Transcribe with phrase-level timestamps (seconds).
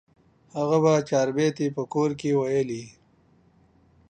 [0.55, 2.71] هغه به د چاربیتې په کور کې ویل.